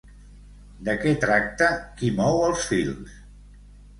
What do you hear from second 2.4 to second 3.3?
els fils?"?